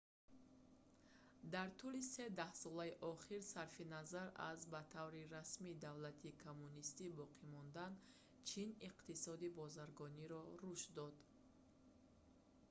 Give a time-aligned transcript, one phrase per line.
[1.53, 7.91] дар тӯли се даҳсолаи охир сарфи назар аз ба таври расмӣ давлати коммунистӣ боқӣ мондан
[8.49, 11.15] чин иқтисоди бозаргониро рушд дод